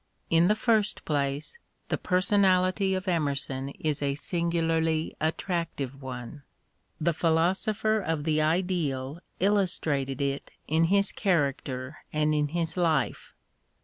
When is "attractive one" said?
5.21-6.41